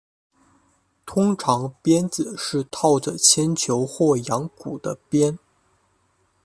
[1.05, 5.37] 通常鞭子是套着铅球或羊骨的鞭。